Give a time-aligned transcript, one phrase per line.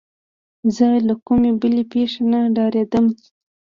[0.75, 3.05] زه له کومې بلې پېښې نه ډارېدم.